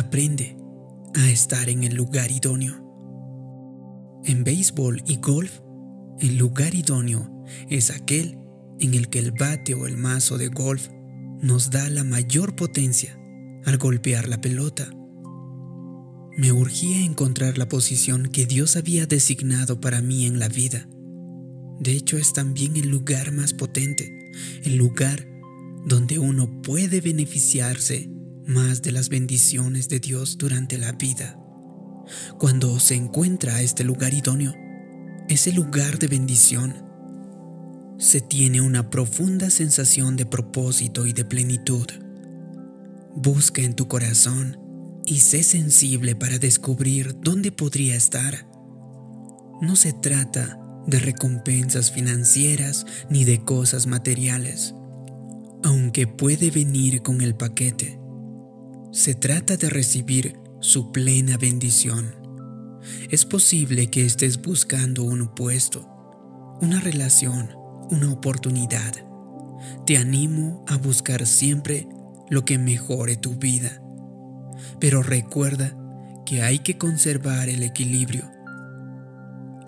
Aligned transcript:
Aprende 0.00 0.56
a 1.14 1.28
estar 1.28 1.68
en 1.68 1.84
el 1.84 1.94
lugar 1.94 2.30
idóneo. 2.30 2.74
En 4.24 4.44
béisbol 4.44 5.02
y 5.06 5.18
golf, 5.18 5.60
el 6.20 6.38
lugar 6.38 6.74
idóneo 6.74 7.44
es 7.68 7.90
aquel 7.90 8.38
en 8.78 8.94
el 8.94 9.10
que 9.10 9.18
el 9.18 9.32
bate 9.32 9.74
o 9.74 9.86
el 9.86 9.98
mazo 9.98 10.38
de 10.38 10.48
golf 10.48 10.88
nos 11.42 11.68
da 11.68 11.90
la 11.90 12.02
mayor 12.02 12.56
potencia 12.56 13.20
al 13.66 13.76
golpear 13.76 14.26
la 14.26 14.40
pelota. 14.40 14.90
Me 16.34 16.50
urgía 16.50 17.04
encontrar 17.04 17.58
la 17.58 17.68
posición 17.68 18.30
que 18.30 18.46
Dios 18.46 18.76
había 18.76 19.04
designado 19.04 19.82
para 19.82 20.00
mí 20.00 20.24
en 20.24 20.38
la 20.38 20.48
vida. 20.48 20.88
De 21.78 21.92
hecho, 21.92 22.16
es 22.16 22.32
también 22.32 22.78
el 22.78 22.88
lugar 22.88 23.32
más 23.32 23.52
potente, 23.52 24.32
el 24.64 24.76
lugar 24.76 25.28
donde 25.84 26.18
uno 26.18 26.62
puede 26.62 27.02
beneficiarse 27.02 28.08
más 28.50 28.82
de 28.82 28.90
las 28.90 29.08
bendiciones 29.08 29.88
de 29.88 30.00
Dios 30.00 30.36
durante 30.36 30.76
la 30.76 30.92
vida. 30.92 31.38
Cuando 32.38 32.80
se 32.80 32.96
encuentra 32.96 33.62
este 33.62 33.84
lugar 33.84 34.12
idóneo, 34.12 34.52
ese 35.28 35.52
lugar 35.52 36.00
de 36.00 36.08
bendición, 36.08 36.74
se 37.98 38.20
tiene 38.20 38.60
una 38.60 38.90
profunda 38.90 39.50
sensación 39.50 40.16
de 40.16 40.26
propósito 40.26 41.06
y 41.06 41.12
de 41.12 41.24
plenitud. 41.24 41.86
Busca 43.14 43.62
en 43.62 43.74
tu 43.74 43.86
corazón 43.86 44.58
y 45.06 45.20
sé 45.20 45.44
sensible 45.44 46.16
para 46.16 46.38
descubrir 46.38 47.14
dónde 47.20 47.52
podría 47.52 47.94
estar. 47.94 48.48
No 49.60 49.76
se 49.76 49.92
trata 49.92 50.58
de 50.88 50.98
recompensas 50.98 51.92
financieras 51.92 52.84
ni 53.10 53.24
de 53.24 53.44
cosas 53.44 53.86
materiales, 53.86 54.74
aunque 55.62 56.08
puede 56.08 56.50
venir 56.50 57.02
con 57.02 57.20
el 57.20 57.36
paquete. 57.36 57.99
Se 58.92 59.14
trata 59.14 59.56
de 59.56 59.70
recibir 59.70 60.40
su 60.58 60.90
plena 60.90 61.36
bendición. 61.36 62.12
Es 63.08 63.24
posible 63.24 63.88
que 63.88 64.04
estés 64.04 64.42
buscando 64.42 65.04
un 65.04 65.32
puesto, 65.32 65.86
una 66.60 66.80
relación, 66.80 67.50
una 67.88 68.10
oportunidad. 68.10 68.92
Te 69.86 69.96
animo 69.96 70.64
a 70.66 70.76
buscar 70.76 71.24
siempre 71.24 71.86
lo 72.30 72.44
que 72.44 72.58
mejore 72.58 73.16
tu 73.16 73.36
vida. 73.36 73.80
Pero 74.80 75.04
recuerda 75.04 75.76
que 76.26 76.42
hay 76.42 76.58
que 76.58 76.76
conservar 76.76 77.48
el 77.48 77.62
equilibrio. 77.62 78.28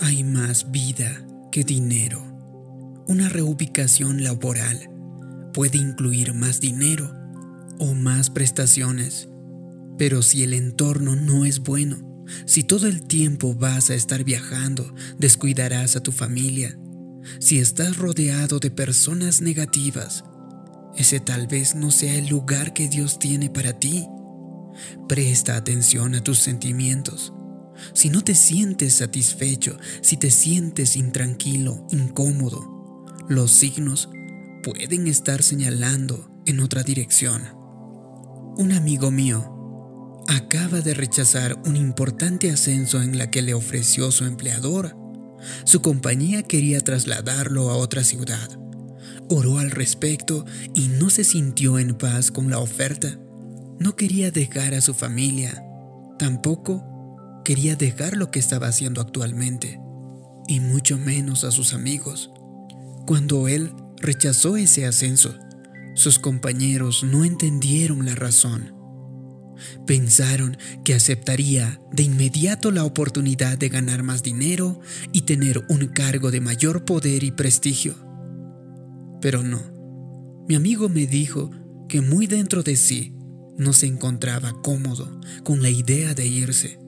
Hay 0.00 0.24
más 0.24 0.72
vida 0.72 1.24
que 1.52 1.62
dinero. 1.62 2.20
Una 3.06 3.28
reubicación 3.28 4.24
laboral 4.24 4.90
puede 5.52 5.78
incluir 5.78 6.34
más 6.34 6.58
dinero 6.58 7.21
o 7.82 7.94
más 7.94 8.30
prestaciones. 8.30 9.28
Pero 9.98 10.22
si 10.22 10.44
el 10.44 10.54
entorno 10.54 11.16
no 11.16 11.44
es 11.44 11.58
bueno, 11.60 12.24
si 12.46 12.62
todo 12.62 12.86
el 12.86 13.02
tiempo 13.02 13.54
vas 13.54 13.90
a 13.90 13.94
estar 13.94 14.22
viajando, 14.22 14.94
descuidarás 15.18 15.96
a 15.96 16.00
tu 16.00 16.12
familia. 16.12 16.78
Si 17.40 17.58
estás 17.58 17.96
rodeado 17.96 18.60
de 18.60 18.70
personas 18.70 19.40
negativas, 19.40 20.22
ese 20.96 21.18
tal 21.18 21.48
vez 21.48 21.74
no 21.74 21.90
sea 21.90 22.14
el 22.14 22.28
lugar 22.28 22.72
que 22.72 22.88
Dios 22.88 23.18
tiene 23.18 23.50
para 23.50 23.78
ti. 23.78 24.06
Presta 25.08 25.56
atención 25.56 26.14
a 26.14 26.22
tus 26.22 26.38
sentimientos. 26.38 27.32
Si 27.94 28.10
no 28.10 28.22
te 28.22 28.36
sientes 28.36 28.94
satisfecho, 28.94 29.76
si 30.02 30.16
te 30.16 30.30
sientes 30.30 30.96
intranquilo, 30.96 31.84
incómodo, 31.90 33.04
los 33.28 33.50
signos 33.50 34.08
pueden 34.62 35.08
estar 35.08 35.42
señalando 35.42 36.30
en 36.46 36.60
otra 36.60 36.84
dirección. 36.84 37.61
Un 38.56 38.72
amigo 38.72 39.10
mío 39.10 40.22
acaba 40.28 40.82
de 40.82 40.92
rechazar 40.92 41.58
un 41.64 41.74
importante 41.74 42.50
ascenso 42.50 43.00
en 43.00 43.16
la 43.16 43.30
que 43.30 43.40
le 43.40 43.54
ofreció 43.54 44.10
su 44.12 44.24
empleador. 44.24 44.94
Su 45.64 45.80
compañía 45.80 46.42
quería 46.42 46.80
trasladarlo 46.80 47.70
a 47.70 47.76
otra 47.76 48.04
ciudad. 48.04 48.48
Oró 49.30 49.58
al 49.58 49.70
respecto 49.70 50.44
y 50.74 50.88
no 50.88 51.08
se 51.08 51.24
sintió 51.24 51.78
en 51.78 51.94
paz 51.94 52.30
con 52.30 52.50
la 52.50 52.58
oferta. 52.58 53.18
No 53.78 53.96
quería 53.96 54.30
dejar 54.30 54.74
a 54.74 54.82
su 54.82 54.92
familia. 54.92 55.64
Tampoco 56.18 56.84
quería 57.44 57.74
dejar 57.74 58.18
lo 58.18 58.30
que 58.30 58.38
estaba 58.38 58.68
haciendo 58.68 59.00
actualmente. 59.00 59.80
Y 60.46 60.60
mucho 60.60 60.98
menos 60.98 61.44
a 61.44 61.50
sus 61.50 61.72
amigos. 61.72 62.30
Cuando 63.06 63.48
él 63.48 63.72
rechazó 63.96 64.58
ese 64.58 64.86
ascenso, 64.86 65.34
sus 65.94 66.18
compañeros 66.18 67.04
no 67.04 67.24
entendieron 67.24 68.04
la 68.06 68.14
razón. 68.14 68.74
Pensaron 69.86 70.56
que 70.84 70.94
aceptaría 70.94 71.80
de 71.92 72.04
inmediato 72.04 72.70
la 72.70 72.84
oportunidad 72.84 73.58
de 73.58 73.68
ganar 73.68 74.02
más 74.02 74.22
dinero 74.22 74.80
y 75.12 75.22
tener 75.22 75.64
un 75.68 75.86
cargo 75.88 76.30
de 76.30 76.40
mayor 76.40 76.84
poder 76.84 77.22
y 77.22 77.30
prestigio. 77.30 77.94
Pero 79.20 79.42
no. 79.42 79.60
Mi 80.48 80.54
amigo 80.56 80.88
me 80.88 81.06
dijo 81.06 81.50
que 81.88 82.00
muy 82.00 82.26
dentro 82.26 82.62
de 82.62 82.76
sí 82.76 83.14
no 83.56 83.72
se 83.72 83.86
encontraba 83.86 84.52
cómodo 84.62 85.20
con 85.44 85.62
la 85.62 85.70
idea 85.70 86.14
de 86.14 86.26
irse. 86.26 86.80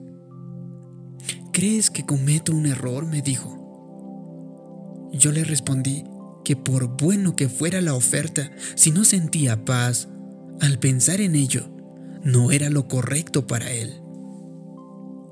¿Crees 1.53 1.89
que 1.89 2.05
cometo 2.05 2.51
un 2.51 2.65
error? 2.65 3.05
me 3.05 3.21
dijo. 3.21 3.61
Yo 5.13 5.31
le 5.31 5.45
respondí 5.45 6.03
que 6.45 6.55
por 6.55 6.95
bueno 6.95 7.35
que 7.35 7.49
fuera 7.49 7.81
la 7.81 7.93
oferta, 7.93 8.49
si 8.75 8.91
no 8.91 9.03
sentía 9.03 9.65
paz, 9.65 10.07
al 10.61 10.79
pensar 10.79 11.19
en 11.19 11.35
ello, 11.35 11.69
no 12.23 12.51
era 12.51 12.69
lo 12.69 12.87
correcto 12.87 13.47
para 13.47 13.69
él. 13.71 14.01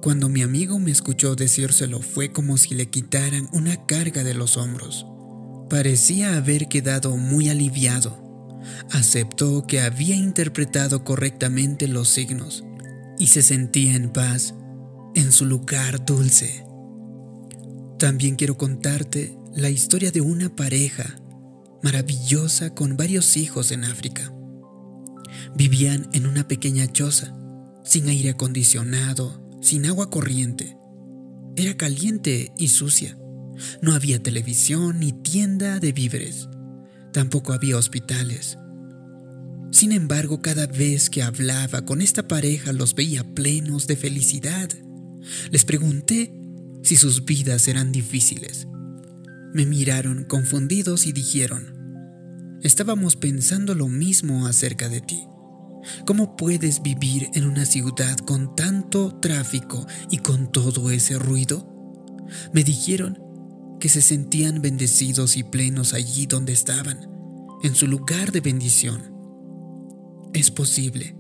Cuando 0.02 0.28
mi 0.28 0.42
amigo 0.42 0.80
me 0.80 0.92
escuchó 0.92 1.36
decírselo 1.36 2.02
fue 2.02 2.34
como 2.34 2.58
si 2.58 2.76
le 2.76 2.90
quitaran 2.90 3.48
una 3.54 3.86
carga 3.86 4.26
de 4.26 4.34
los 4.34 4.58
hombros. 4.58 5.06
Parecía 5.70 6.36
haber 6.36 6.68
quedado 6.68 7.16
muy 7.16 7.48
aliviado. 7.48 8.22
Aceptó 8.92 9.66
que 9.66 9.80
había 9.80 10.16
interpretado 10.16 11.06
correctamente 11.06 11.88
los 11.88 12.10
signos 12.10 12.66
y 13.18 13.28
se 13.28 13.42
sentía 13.42 13.96
en 13.96 14.10
paz 14.10 14.56
en 15.16 15.32
su 15.32 15.46
lugar 15.46 16.04
dulce. 16.06 16.66
También 17.98 18.36
quiero 18.36 18.58
contarte 18.58 19.38
la 19.56 19.70
historia 19.70 20.12
de 20.12 20.22
una 20.22 20.56
pareja 20.56 21.16
maravillosa 21.84 22.74
con 22.74 22.98
varios 22.98 23.38
hijos 23.38 23.72
en 23.72 23.84
África. 23.84 24.34
Vivían 25.56 26.10
en 26.14 26.26
una 26.26 26.48
pequeña 26.48 26.92
choza, 26.92 27.36
sin 27.84 28.08
aire 28.08 28.32
acondicionado, 28.32 29.48
sin 29.62 29.86
agua 29.86 30.10
corriente. 30.10 30.76
Era 31.56 31.78
caliente 31.78 32.52
y 32.58 32.70
sucia. 32.70 33.18
No 33.82 33.94
había 33.94 34.24
televisión 34.24 35.00
ni 35.00 35.12
tienda 35.12 35.80
de 35.80 35.92
víveres. 35.92 36.50
Tampoco 37.12 37.54
había 37.54 37.78
hospitales. 37.78 38.58
Sin 39.72 39.92
embargo, 39.92 40.42
cada 40.42 40.66
vez 40.66 41.12
que 41.12 41.22
hablaba 41.22 41.86
con 41.86 42.02
esta 42.02 42.28
pareja 42.28 42.74
los 42.74 42.96
veía 42.96 43.24
plenos 43.36 43.86
de 43.86 43.98
felicidad. 43.98 44.70
Les 45.52 45.64
pregunté 45.64 46.34
si 46.82 46.96
sus 46.96 47.24
vidas 47.26 47.68
eran 47.68 47.92
difíciles 47.92 48.68
me 49.54 49.66
miraron 49.66 50.24
confundidos 50.24 51.06
y 51.06 51.14
dijeron, 51.14 52.60
estábamos 52.64 53.16
pensando 53.16 53.76
lo 53.76 53.88
mismo 53.88 54.48
acerca 54.48 54.90
de 54.90 55.02
ti. 55.02 55.28
¿Cómo 56.06 56.36
puedes 56.38 56.82
vivir 56.82 57.30
en 57.34 57.46
una 57.46 57.66
ciudad 57.66 58.18
con 58.18 58.56
tanto 58.56 59.20
tráfico 59.20 59.86
y 60.10 60.18
con 60.18 60.52
todo 60.52 60.90
ese 60.92 61.20
ruido? 61.20 61.70
Me 62.54 62.64
dijeron 62.64 63.20
que 63.80 63.90
se 63.90 64.02
sentían 64.02 64.62
bendecidos 64.62 65.36
y 65.38 65.44
plenos 65.44 65.94
allí 65.94 66.26
donde 66.26 66.54
estaban, 66.54 67.10
en 67.64 67.76
su 67.76 67.88
lugar 67.88 68.32
de 68.32 68.42
bendición. 68.42 69.14
Es 70.34 70.52
posible 70.52 71.16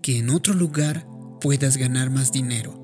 que 0.00 0.18
en 0.18 0.30
otro 0.30 0.54
lugar 0.54 1.06
puedas 1.40 1.76
ganar 1.76 2.10
más 2.10 2.30
dinero, 2.30 2.83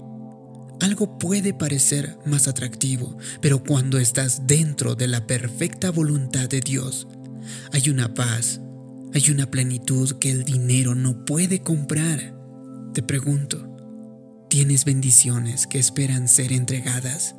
algo 0.80 1.18
puede 1.18 1.52
parecer 1.52 2.16
más 2.24 2.48
atractivo, 2.48 3.16
pero 3.40 3.62
cuando 3.62 3.98
estás 3.98 4.46
dentro 4.46 4.94
de 4.94 5.08
la 5.08 5.26
perfecta 5.26 5.90
voluntad 5.90 6.48
de 6.48 6.60
Dios, 6.60 7.06
hay 7.72 7.90
una 7.90 8.14
paz, 8.14 8.60
hay 9.14 9.30
una 9.30 9.50
plenitud 9.50 10.12
que 10.18 10.30
el 10.30 10.44
dinero 10.44 10.94
no 10.94 11.24
puede 11.24 11.60
comprar. 11.60 12.34
Te 12.94 13.02
pregunto, 13.02 13.66
¿tienes 14.48 14.84
bendiciones 14.84 15.66
que 15.66 15.78
esperan 15.78 16.28
ser 16.28 16.52
entregadas? 16.52 17.34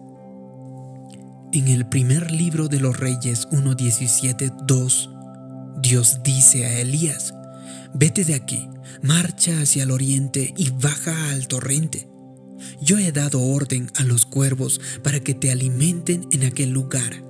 En 1.54 1.68
el 1.68 1.88
primer 1.88 2.32
libro 2.32 2.68
de 2.68 2.80
los 2.80 3.00
Reyes 3.00 3.48
1.17.2, 3.50 5.82
Dios 5.82 6.20
dice 6.24 6.66
a 6.66 6.80
Elías, 6.80 7.34
vete 7.94 8.24
de 8.24 8.36
aquí, 8.36 8.70
marcha 9.02 9.62
hacia 9.62 9.84
el 9.84 9.92
oriente 9.92 10.54
y 10.56 10.70
baja 10.70 11.32
al 11.32 11.48
torrente 11.48 12.11
yo 12.82 12.98
he 12.98 13.12
dado 13.12 13.42
orden 13.42 13.90
a 13.96 14.04
los 14.04 14.26
cuervos 14.26 14.80
para 15.04 15.20
que 15.20 15.34
te 15.34 15.52
alimenten 15.52 16.28
en 16.32 16.44
aquel 16.44 16.70
lugar. 16.72 17.24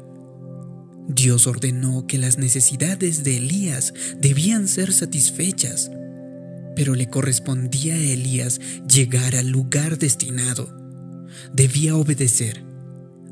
Dios 1.07 1.48
ordenó 1.48 2.07
que 2.07 2.18
las 2.18 2.38
necesidades 2.38 3.24
de 3.24 3.38
Elías 3.38 3.94
debían 4.19 4.68
ser 4.68 4.94
satisfechas. 4.94 5.92
pero 6.74 6.95
le 6.95 7.10
correspondía 7.10 7.95
a 7.95 7.98
Elías 7.98 8.62
llegar 8.88 9.36
al 9.36 9.50
lugar 9.50 9.98
destinado. 9.98 10.74
Debía 11.54 11.98
obedecer. 11.98 12.63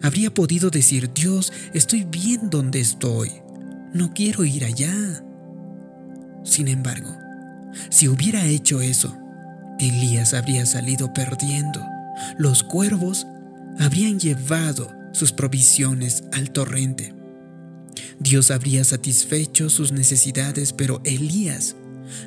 Habría 0.01 0.33
podido 0.33 0.69
decir, 0.69 1.09
Dios, 1.13 1.53
estoy 1.73 2.03
bien 2.03 2.49
donde 2.49 2.81
estoy. 2.81 3.31
No 3.93 4.13
quiero 4.13 4.43
ir 4.43 4.65
allá. 4.65 5.23
Sin 6.43 6.67
embargo, 6.67 7.15
si 7.89 8.09
hubiera 8.09 8.45
hecho 8.45 8.81
eso, 8.81 9.17
Elías 9.79 10.33
habría 10.33 10.65
salido 10.65 11.13
perdiendo. 11.13 11.81
Los 12.37 12.63
cuervos 12.63 13.25
habrían 13.79 14.19
llevado 14.19 14.93
sus 15.13 15.31
provisiones 15.31 16.23
al 16.33 16.51
torrente. 16.51 17.13
Dios 18.19 18.51
habría 18.51 18.83
satisfecho 18.83 19.69
sus 19.69 19.91
necesidades, 19.91 20.73
pero 20.73 21.01
Elías 21.05 21.75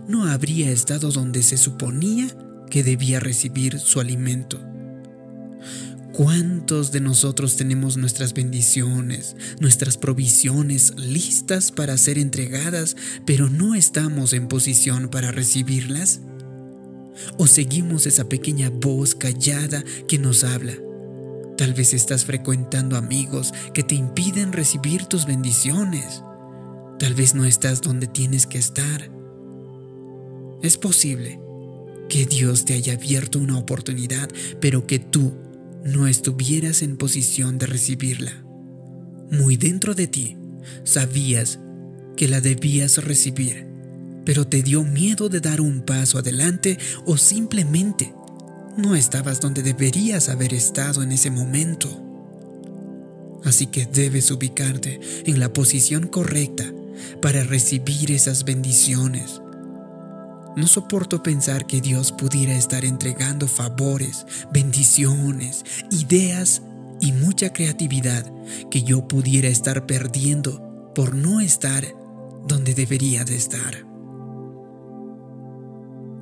no 0.09 0.27
habría 0.27 0.71
estado 0.71 1.11
donde 1.11 1.43
se 1.43 1.57
suponía 1.57 2.29
que 2.71 2.83
debía 2.83 3.21
recibir 3.21 3.79
su 3.79 4.01
alimento. 4.01 4.61
¿Cuántos 6.13 6.93
de 6.93 7.01
nosotros 7.01 7.57
tenemos 7.57 7.97
nuestras 7.97 8.35
bendiciones, 8.35 9.35
nuestras 9.61 9.97
provisiones 9.97 10.93
listas 10.97 11.73
para 11.73 11.97
ser 11.97 12.19
entregadas, 12.19 12.97
pero 13.27 13.49
no 13.49 13.75
estamos 13.75 14.35
en 14.35 14.47
posición 14.47 15.09
para 15.09 15.33
recibirlas? 15.33 16.21
¿O 17.37 17.47
seguimos 17.47 18.07
esa 18.07 18.29
pequeña 18.29 18.71
voz 18.71 19.15
callada 19.15 19.85
que 20.09 20.19
nos 20.19 20.45
habla? 20.45 20.75
Tal 21.57 21.75
vez 21.75 21.93
estás 21.95 22.25
frecuentando 22.25 22.97
amigos 22.97 23.53
que 23.75 23.83
te 23.83 23.95
impiden 23.95 24.53
recibir 24.53 25.07
tus 25.07 25.27
bendiciones. 25.27 26.23
Tal 26.99 27.15
vez 27.15 27.35
no 27.35 27.45
estás 27.45 27.83
donde 27.83 28.07
tienes 28.07 28.47
que 28.47 28.59
estar. 28.59 29.11
Es 30.63 30.79
posible 30.79 31.41
que 32.09 32.27
Dios 32.27 32.65
te 32.65 32.75
haya 32.75 32.95
abierto 32.95 33.39
una 33.39 33.59
oportunidad, 33.59 34.29
pero 34.61 34.87
que 34.87 34.99
tú 34.99 35.33
no 35.85 36.07
estuvieras 36.07 36.83
en 36.83 36.97
posición 36.97 37.59
de 37.59 37.67
recibirla. 37.67 38.45
Muy 39.31 39.57
dentro 39.57 39.95
de 39.95 40.07
ti 40.07 40.37
sabías 40.85 41.59
que 42.17 42.29
la 42.29 42.41
debías 42.41 43.03
recibir, 43.05 43.67
pero 44.25 44.47
te 44.47 44.63
dio 44.63 44.85
miedo 44.85 45.29
de 45.29 45.41
dar 45.41 45.61
un 45.61 45.83
paso 45.83 46.19
adelante 46.19 46.79
o 47.07 47.17
simplemente 47.17 48.15
no 48.77 48.95
estabas 48.95 49.41
donde 49.41 49.63
deberías 49.63 50.29
haber 50.29 50.55
estado 50.55 51.03
en 51.03 51.13
ese 51.13 51.31
momento. 51.31 51.89
Así 53.45 53.67
que 53.67 53.87
debes 53.87 54.31
ubicarte 54.31 55.01
en 55.27 55.41
la 55.41 55.53
posición 55.53 56.07
correcta 56.07 56.65
para 57.21 57.43
recibir 57.43 58.13
esas 58.13 58.45
bendiciones 58.45 59.43
no 60.57 60.67
soporto 60.67 61.23
pensar 61.23 61.67
que 61.67 61.81
Dios 61.81 62.13
pudiera 62.13 62.55
estar 62.55 62.85
entregando 62.85 63.49
favores, 63.49 64.27
bendiciones, 64.53 65.65
ideas 65.91 66.63
y 67.01 67.13
mucha 67.13 67.53
creatividad 67.53 68.31
que 68.71 68.83
yo 68.83 69.09
pudiera 69.09 69.49
estar 69.49 69.87
perdiendo 69.87 70.93
por 70.95 71.15
no 71.15 71.41
estar 71.41 71.87
donde 72.47 72.75
debería 72.75 73.25
de 73.25 73.37
estar. 73.37 73.92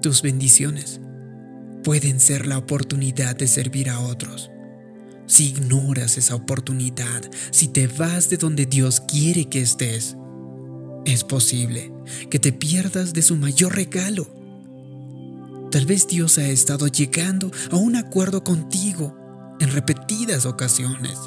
Tus 0.03 0.23
bendiciones 0.23 0.99
pueden 1.85 2.21
ser 2.21 2.47
la 2.47 2.57
oportunidad 2.57 3.37
de 3.37 3.47
servir 3.47 3.91
a 3.91 4.01
otros. 4.01 4.51
Si 5.27 5.49
ignoras 5.49 6.17
esa 6.17 6.35
oportunidad, 6.35 7.23
si 7.51 7.69
te 7.69 7.87
vas 7.87 8.31
de 8.31 8.39
donde 8.39 8.65
Dios 8.65 9.01
quiere 9.01 9.51
que 9.51 9.61
estés, 9.61 10.17
es 11.05 11.23
posible 11.23 11.93
que 12.31 12.39
te 12.39 12.53
pierdas 12.53 13.13
de 13.13 13.21
su 13.21 13.37
mayor 13.37 13.77
regalo. 13.77 14.27
Tal 15.71 15.85
vez 15.85 16.09
Dios 16.09 16.39
ha 16.39 16.49
estado 16.49 16.87
llegando 16.87 17.51
a 17.71 17.77
un 17.77 17.97
acuerdo 17.97 18.43
contigo 18.43 19.17
en 19.61 19.71
repetidas 19.71 20.47
ocasiones 20.47 21.19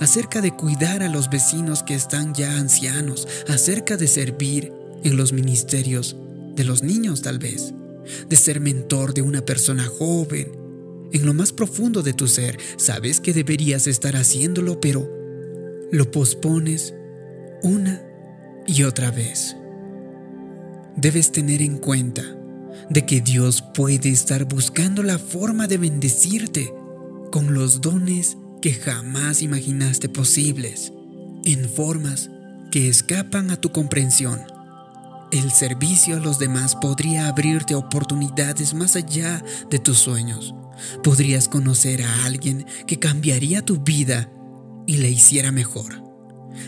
acerca 0.00 0.40
de 0.40 0.52
cuidar 0.52 1.02
a 1.02 1.08
los 1.08 1.28
vecinos 1.28 1.82
que 1.82 1.94
están 1.94 2.34
ya 2.34 2.56
ancianos, 2.56 3.28
acerca 3.48 3.98
de 3.98 4.08
servir 4.08 4.72
en 5.04 5.18
los 5.18 5.34
ministerios 5.34 6.16
de 6.56 6.64
los 6.64 6.82
niños 6.82 7.20
tal 7.20 7.38
vez, 7.38 7.74
de 8.28 8.36
ser 8.36 8.60
mentor 8.60 9.14
de 9.14 9.22
una 9.22 9.44
persona 9.44 9.84
joven. 9.84 10.52
En 11.12 11.26
lo 11.26 11.34
más 11.34 11.52
profundo 11.52 12.02
de 12.02 12.12
tu 12.12 12.26
ser, 12.26 12.58
sabes 12.76 13.20
que 13.20 13.32
deberías 13.32 13.86
estar 13.86 14.16
haciéndolo, 14.16 14.80
pero 14.80 15.08
lo 15.90 16.10
pospones 16.10 16.94
una 17.62 18.02
y 18.66 18.82
otra 18.84 19.10
vez. 19.10 19.56
Debes 20.96 21.32
tener 21.32 21.62
en 21.62 21.78
cuenta 21.78 22.22
de 22.90 23.06
que 23.06 23.20
Dios 23.20 23.62
puede 23.74 24.10
estar 24.10 24.44
buscando 24.46 25.02
la 25.02 25.18
forma 25.18 25.66
de 25.66 25.78
bendecirte 25.78 26.72
con 27.30 27.54
los 27.54 27.80
dones 27.80 28.36
que 28.60 28.72
jamás 28.72 29.42
imaginaste 29.42 30.08
posibles, 30.08 30.92
en 31.44 31.68
formas 31.68 32.30
que 32.70 32.88
escapan 32.88 33.50
a 33.50 33.60
tu 33.60 33.72
comprensión. 33.72 34.40
El 35.32 35.50
servicio 35.50 36.18
a 36.18 36.20
los 36.20 36.38
demás 36.38 36.76
podría 36.76 37.26
abrirte 37.26 37.74
oportunidades 37.74 38.74
más 38.74 38.96
allá 38.96 39.42
de 39.70 39.78
tus 39.78 39.98
sueños. 39.98 40.54
Podrías 41.02 41.48
conocer 41.48 42.02
a 42.02 42.26
alguien 42.26 42.66
que 42.86 42.98
cambiaría 42.98 43.64
tu 43.64 43.78
vida 43.78 44.30
y 44.86 44.98
le 44.98 45.08
hiciera 45.08 45.50
mejor. 45.50 46.02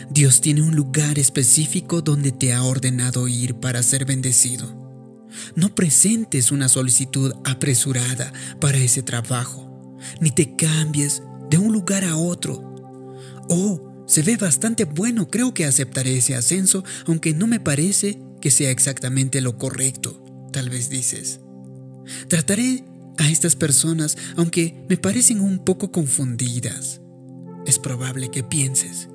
Dios 0.09 0.41
tiene 0.41 0.63
un 0.63 0.75
lugar 0.75 1.19
específico 1.19 2.01
donde 2.01 2.31
te 2.31 2.53
ha 2.53 2.63
ordenado 2.63 3.27
ir 3.27 3.53
para 3.53 3.83
ser 3.83 4.03
bendecido. 4.05 4.75
No 5.55 5.75
presentes 5.75 6.51
una 6.51 6.67
solicitud 6.67 7.33
apresurada 7.43 8.33
para 8.59 8.79
ese 8.79 9.03
trabajo, 9.03 9.95
ni 10.19 10.31
te 10.31 10.55
cambies 10.55 11.21
de 11.51 11.59
un 11.59 11.71
lugar 11.71 12.03
a 12.03 12.17
otro. 12.17 12.63
Oh, 13.47 14.05
se 14.07 14.23
ve 14.23 14.37
bastante 14.37 14.85
bueno, 14.85 15.27
creo 15.27 15.53
que 15.53 15.65
aceptaré 15.65 16.17
ese 16.17 16.33
ascenso, 16.33 16.83
aunque 17.05 17.35
no 17.35 17.45
me 17.45 17.59
parece 17.59 18.24
que 18.45 18.51
sea 18.51 18.69
exactamente 18.69 19.41
lo 19.41 19.57
correcto, 19.57 20.23
tal 20.51 20.69
vez 20.69 20.87
dices. 20.87 21.39
Trataré 22.27 22.83
a 23.17 23.27
estas 23.27 23.55
personas, 23.55 24.19
aunque 24.35 24.85
me 24.87 24.97
parecen 24.97 25.41
un 25.41 25.65
poco 25.65 25.91
confundidas. 25.91 27.01
Es 27.65 27.79
probable 27.79 28.29
que 28.29 28.43
pienses, 28.43 29.09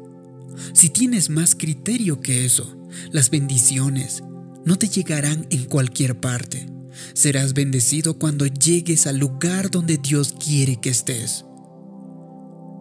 si 0.72 0.88
tienes 0.88 1.30
más 1.30 1.54
criterio 1.54 2.20
que 2.20 2.44
eso, 2.44 2.76
las 3.12 3.30
bendiciones 3.30 4.24
no 4.64 4.76
te 4.78 4.88
llegarán 4.88 5.46
en 5.50 5.66
cualquier 5.66 6.18
parte. 6.18 6.66
Serás 7.14 7.54
bendecido 7.54 8.18
cuando 8.18 8.46
llegues 8.46 9.06
al 9.06 9.18
lugar 9.18 9.70
donde 9.70 9.96
Dios 9.96 10.34
quiere 10.44 10.80
que 10.80 10.90
estés. 10.90 11.44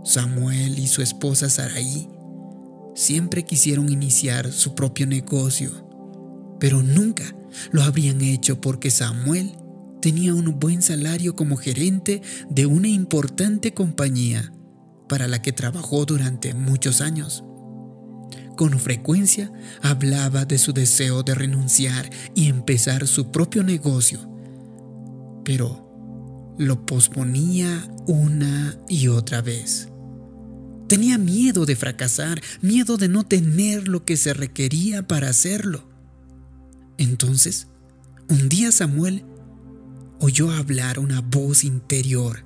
Samuel 0.03 0.79
y 0.79 0.87
su 0.87 1.03
esposa 1.03 1.47
Saraí 1.47 2.09
siempre 2.95 3.45
quisieron 3.45 3.89
iniciar 3.89 4.51
su 4.51 4.73
propio 4.73 5.05
negocio, 5.05 5.88
pero 6.59 6.83
nunca 6.83 7.35
lo 7.71 7.83
habrían 7.83 8.21
hecho 8.21 8.61
porque 8.61 8.91
Samuel 8.91 9.55
tenía 10.01 10.33
un 10.33 10.59
buen 10.59 10.81
salario 10.81 11.35
como 11.35 11.57
gerente 11.57 12.21
de 12.49 12.65
una 12.65 12.87
importante 12.87 13.73
compañía 13.73 14.53
para 15.07 15.27
la 15.27 15.41
que 15.41 15.51
trabajó 15.51 16.05
durante 16.05 16.53
muchos 16.53 17.01
años. 17.01 17.43
Con 18.55 18.77
frecuencia 18.79 19.51
hablaba 19.81 20.45
de 20.45 20.57
su 20.57 20.73
deseo 20.73 21.23
de 21.23 21.33
renunciar 21.33 22.09
y 22.35 22.47
empezar 22.49 23.07
su 23.07 23.31
propio 23.31 23.63
negocio, 23.63 24.19
pero 25.43 26.55
lo 26.57 26.85
posponía 26.85 27.89
una 28.05 28.77
y 28.89 29.07
otra 29.07 29.41
vez. 29.41 29.87
Tenía 30.87 31.17
miedo 31.17 31.65
de 31.65 31.75
fracasar, 31.75 32.41
miedo 32.61 32.97
de 32.97 33.07
no 33.07 33.23
tener 33.23 33.87
lo 33.87 34.03
que 34.03 34.17
se 34.17 34.33
requería 34.33 35.07
para 35.07 35.29
hacerlo. 35.29 35.88
Entonces, 36.99 37.67
un 38.27 38.49
día 38.49 38.73
Samuel 38.73 39.23
oyó 40.19 40.51
hablar 40.51 40.99
una 40.99 41.21
voz 41.21 41.63
interior, 41.63 42.45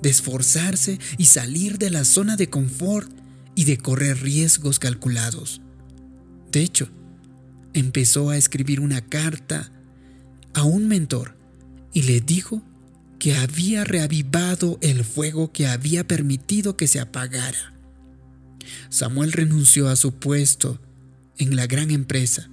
de 0.00 0.08
esforzarse 0.08 0.98
y 1.18 1.26
salir 1.26 1.76
de 1.76 1.90
la 1.90 2.06
zona 2.06 2.36
de 2.36 2.48
confort 2.48 3.10
y 3.54 3.64
de 3.64 3.76
correr 3.76 4.22
riesgos 4.22 4.78
calculados. 4.78 5.60
De 6.50 6.62
hecho, 6.62 6.88
empezó 7.74 8.30
a 8.30 8.38
escribir 8.38 8.80
una 8.80 9.02
carta 9.02 9.70
a 10.54 10.62
un 10.62 10.88
mentor 10.88 11.36
y 11.92 12.02
le 12.02 12.22
dijo 12.22 12.62
que 13.18 13.36
había 13.36 13.84
reavivado 13.84 14.78
el 14.80 15.04
fuego 15.04 15.52
que 15.52 15.66
había 15.66 16.08
permitido 16.08 16.78
que 16.78 16.88
se 16.88 17.00
apagara. 17.00 17.74
Samuel 18.88 19.32
renunció 19.32 19.88
a 19.90 19.96
su 19.96 20.14
puesto 20.14 20.80
en 21.36 21.54
la 21.54 21.66
gran 21.66 21.90
empresa 21.90 22.48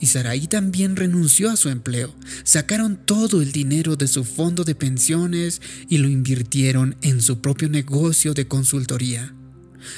y 0.00 0.06
Saraí 0.06 0.46
también 0.46 0.96
renunció 0.96 1.50
a 1.50 1.56
su 1.56 1.68
empleo. 1.68 2.14
Sacaron 2.44 2.96
todo 2.96 3.42
el 3.42 3.52
dinero 3.52 3.96
de 3.96 4.08
su 4.08 4.24
fondo 4.24 4.64
de 4.64 4.74
pensiones 4.74 5.60
y 5.88 5.98
lo 5.98 6.08
invirtieron 6.08 6.96
en 7.02 7.20
su 7.20 7.40
propio 7.40 7.68
negocio 7.68 8.34
de 8.34 8.48
consultoría 8.48 9.34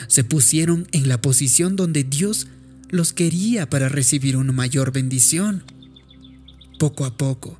se 0.08 0.24
pusieron 0.24 0.86
en 0.92 1.08
la 1.08 1.20
posición 1.20 1.76
donde 1.76 2.04
Dios 2.04 2.46
los 2.90 3.12
quería 3.12 3.68
para 3.68 3.88
recibir 3.88 4.36
una 4.36 4.52
mayor 4.52 4.92
bendición. 4.92 5.64
Poco 6.78 7.04
a 7.04 7.16
poco, 7.16 7.58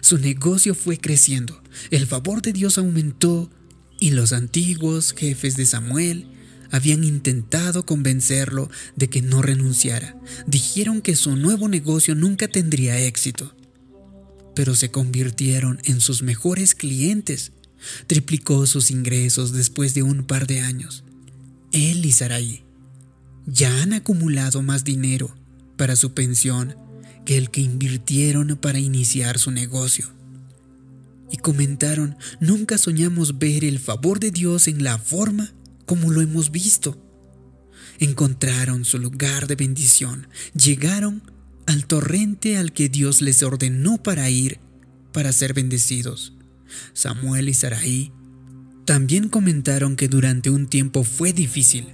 su 0.00 0.18
negocio 0.18 0.74
fue 0.74 0.98
creciendo, 0.98 1.62
el 1.90 2.06
favor 2.06 2.42
de 2.42 2.52
Dios 2.52 2.78
aumentó 2.78 3.50
y 3.98 4.10
los 4.10 4.32
antiguos 4.32 5.12
jefes 5.12 5.56
de 5.56 5.66
Samuel 5.66 6.26
habían 6.70 7.04
intentado 7.04 7.84
convencerlo 7.84 8.70
de 8.96 9.08
que 9.08 9.22
no 9.22 9.42
renunciara. 9.42 10.16
Dijeron 10.46 11.02
que 11.02 11.16
su 11.16 11.36
nuevo 11.36 11.68
negocio 11.68 12.14
nunca 12.14 12.48
tendría 12.48 12.98
éxito, 12.98 13.54
pero 14.54 14.74
se 14.74 14.90
convirtieron 14.90 15.80
en 15.84 16.00
sus 16.00 16.22
mejores 16.22 16.74
clientes. 16.74 17.52
Triplicó 18.06 18.66
sus 18.66 18.90
ingresos 18.90 19.52
después 19.52 19.94
de 19.94 20.02
un 20.02 20.24
par 20.24 20.46
de 20.46 20.60
años. 20.60 21.04
Él 21.72 22.04
y 22.04 22.12
Sarai 22.12 22.62
ya 23.46 23.82
han 23.82 23.92
acumulado 23.92 24.62
más 24.62 24.84
dinero 24.84 25.34
para 25.76 25.96
su 25.96 26.12
pensión 26.12 26.76
que 27.24 27.36
el 27.36 27.50
que 27.50 27.60
invirtieron 27.60 28.56
para 28.56 28.78
iniciar 28.78 29.38
su 29.38 29.50
negocio. 29.50 30.08
Y 31.32 31.36
comentaron, 31.38 32.16
nunca 32.40 32.76
soñamos 32.76 33.38
ver 33.38 33.64
el 33.64 33.78
favor 33.78 34.18
de 34.20 34.30
Dios 34.30 34.68
en 34.68 34.82
la 34.82 34.98
forma 34.98 35.52
como 35.90 36.12
lo 36.12 36.20
hemos 36.20 36.52
visto. 36.52 36.96
Encontraron 37.98 38.84
su 38.84 39.00
lugar 39.00 39.48
de 39.48 39.56
bendición, 39.56 40.28
llegaron 40.54 41.20
al 41.66 41.84
torrente 41.84 42.58
al 42.58 42.72
que 42.72 42.88
Dios 42.88 43.22
les 43.22 43.42
ordenó 43.42 44.00
para 44.00 44.30
ir 44.30 44.60
para 45.12 45.32
ser 45.32 45.52
bendecidos. 45.52 46.32
Samuel 46.92 47.48
y 47.48 47.54
Sarai 47.54 48.12
también 48.84 49.28
comentaron 49.28 49.96
que 49.96 50.06
durante 50.06 50.48
un 50.48 50.68
tiempo 50.68 51.02
fue 51.02 51.32
difícil, 51.32 51.88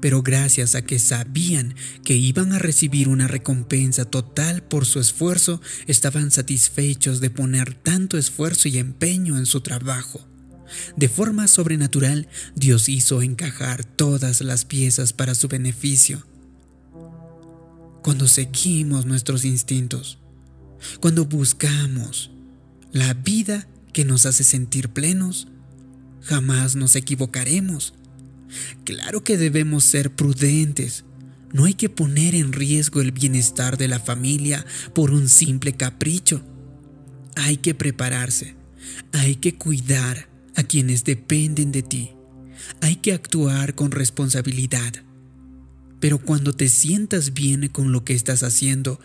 pero 0.00 0.22
gracias 0.22 0.74
a 0.74 0.80
que 0.80 0.98
sabían 0.98 1.74
que 2.06 2.16
iban 2.16 2.54
a 2.54 2.58
recibir 2.58 3.10
una 3.10 3.28
recompensa 3.28 4.06
total 4.06 4.62
por 4.62 4.86
su 4.86 5.00
esfuerzo, 5.00 5.60
estaban 5.86 6.30
satisfechos 6.30 7.20
de 7.20 7.28
poner 7.28 7.74
tanto 7.74 8.16
esfuerzo 8.16 8.68
y 8.68 8.78
empeño 8.78 9.36
en 9.36 9.44
su 9.44 9.60
trabajo. 9.60 10.31
De 10.96 11.08
forma 11.08 11.48
sobrenatural, 11.48 12.28
Dios 12.54 12.88
hizo 12.88 13.22
encajar 13.22 13.84
todas 13.84 14.40
las 14.40 14.64
piezas 14.64 15.12
para 15.12 15.34
su 15.34 15.48
beneficio. 15.48 16.24
Cuando 18.02 18.26
seguimos 18.28 19.06
nuestros 19.06 19.44
instintos, 19.44 20.18
cuando 21.00 21.24
buscamos 21.24 22.30
la 22.92 23.14
vida 23.14 23.68
que 23.92 24.04
nos 24.04 24.26
hace 24.26 24.44
sentir 24.44 24.88
plenos, 24.88 25.48
jamás 26.22 26.76
nos 26.76 26.96
equivocaremos. 26.96 27.94
Claro 28.84 29.24
que 29.24 29.36
debemos 29.36 29.84
ser 29.84 30.14
prudentes. 30.14 31.04
No 31.52 31.64
hay 31.64 31.74
que 31.74 31.88
poner 31.88 32.34
en 32.34 32.52
riesgo 32.52 33.00
el 33.00 33.12
bienestar 33.12 33.76
de 33.76 33.88
la 33.88 34.00
familia 34.00 34.64
por 34.94 35.10
un 35.10 35.28
simple 35.28 35.74
capricho. 35.74 36.42
Hay 37.36 37.58
que 37.58 37.74
prepararse, 37.74 38.54
hay 39.12 39.36
que 39.36 39.54
cuidar 39.54 40.31
a 40.56 40.62
quienes 40.62 41.04
dependen 41.04 41.72
de 41.72 41.82
ti. 41.82 42.10
Hay 42.80 42.96
que 42.96 43.12
actuar 43.12 43.74
con 43.74 43.90
responsabilidad. 43.90 44.92
Pero 46.00 46.18
cuando 46.18 46.52
te 46.52 46.68
sientas 46.68 47.32
bien 47.32 47.68
con 47.68 47.92
lo 47.92 48.04
que 48.04 48.14
estás 48.14 48.42
haciendo, 48.42 49.00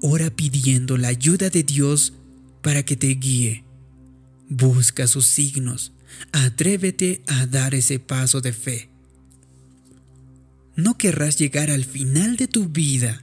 ora 0.00 0.30
pidiendo 0.30 0.98
la 0.98 1.08
ayuda 1.08 1.50
de 1.50 1.62
Dios 1.62 2.12
para 2.62 2.84
que 2.84 2.96
te 2.96 3.08
guíe. 3.08 3.64
Busca 4.48 5.06
sus 5.06 5.26
signos. 5.26 5.92
Atrévete 6.32 7.22
a 7.26 7.46
dar 7.46 7.74
ese 7.74 7.98
paso 7.98 8.40
de 8.40 8.52
fe. 8.52 8.90
No 10.76 10.98
querrás 10.98 11.38
llegar 11.38 11.70
al 11.70 11.84
final 11.84 12.36
de 12.36 12.48
tu 12.48 12.68
vida 12.68 13.22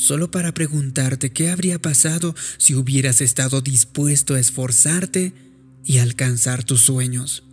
solo 0.00 0.30
para 0.30 0.54
preguntarte 0.54 1.30
qué 1.30 1.50
habría 1.50 1.80
pasado 1.80 2.34
si 2.56 2.74
hubieras 2.74 3.20
estado 3.20 3.60
dispuesto 3.60 4.34
a 4.34 4.40
esforzarte 4.40 5.34
y 5.84 5.98
alcanzar 5.98 6.64
tus 6.64 6.82
sueños. 6.82 7.44